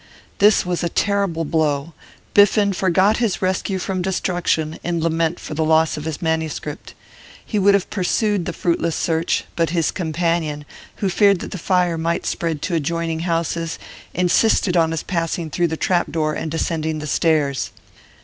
This 0.39 0.65
was 0.65 0.83
a 0.83 0.89
terrible 0.89 1.45
blow; 1.45 1.93
Biffen 2.33 2.73
forgot 2.73 3.17
his 3.17 3.39
rescue 3.39 3.77
from 3.77 4.01
destruction 4.01 4.79
in 4.83 4.99
lament 4.99 5.39
for 5.39 5.53
the 5.53 5.63
loss 5.63 5.95
of 5.95 6.05
his 6.05 6.23
manuscript. 6.23 6.95
He 7.45 7.59
would 7.59 7.75
have 7.75 7.87
pursued 7.91 8.45
the 8.47 8.51
fruitless 8.51 8.95
search, 8.95 9.43
but 9.55 9.69
his 9.69 9.91
companion, 9.91 10.65
who 10.95 11.07
feared 11.09 11.37
that 11.41 11.51
the 11.51 11.59
fire 11.59 11.99
might 11.99 12.25
spread 12.25 12.63
to 12.63 12.73
adjoining 12.73 13.19
houses, 13.19 13.77
insisted 14.11 14.75
on 14.75 14.89
his 14.89 15.03
passing 15.03 15.51
through 15.51 15.67
the 15.67 15.77
trap 15.77 16.11
door 16.11 16.33
and 16.33 16.49
descending 16.49 16.97
the 16.97 17.05
stairs. 17.05 17.69